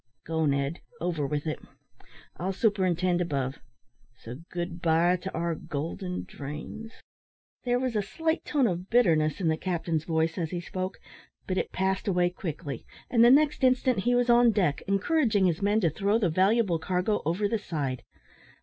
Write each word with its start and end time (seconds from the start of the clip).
"Go, 0.25 0.47
Ned, 0.47 0.79
over 0.99 1.27
with 1.27 1.45
it. 1.45 1.59
I'll 2.37 2.53
superintend 2.53 3.21
above; 3.21 3.59
so 4.17 4.37
good 4.49 4.81
bye 4.81 5.15
to 5.17 5.31
our 5.33 5.53
golden 5.53 6.23
dreams." 6.23 6.93
There 7.65 7.77
was 7.77 7.95
a 7.95 8.01
slight 8.01 8.43
tone 8.43 8.65
of 8.65 8.89
bitterness 8.89 9.39
in 9.39 9.47
the 9.47 9.57
captain's 9.57 10.05
voice 10.05 10.39
as 10.39 10.49
he 10.49 10.59
spoke, 10.59 10.97
but 11.45 11.59
it 11.59 11.71
passed 11.71 12.07
away 12.07 12.31
quickly, 12.31 12.83
and 13.11 13.23
the 13.23 13.29
next 13.29 13.63
instant 13.63 13.99
he 13.99 14.15
was 14.15 14.27
on 14.27 14.49
deck 14.49 14.81
encouraging 14.87 15.45
his 15.45 15.61
men 15.61 15.79
to 15.81 15.91
throw 15.91 16.17
the 16.17 16.29
valuable 16.29 16.79
cargo 16.79 17.21
over 17.23 17.47
the 17.47 17.59
side. 17.59 18.01